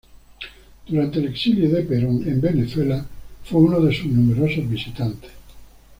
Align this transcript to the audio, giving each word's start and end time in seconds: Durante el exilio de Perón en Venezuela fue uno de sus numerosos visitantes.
Durante 0.87 1.19
el 1.19 1.27
exilio 1.27 1.69
de 1.69 1.83
Perón 1.83 2.27
en 2.27 2.41
Venezuela 2.41 3.05
fue 3.45 3.61
uno 3.61 3.79
de 3.81 3.95
sus 3.95 4.07
numerosos 4.07 4.67
visitantes. 4.67 5.29